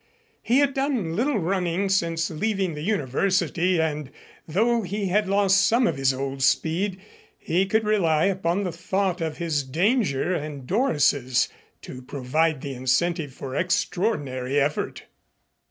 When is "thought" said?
8.71-9.21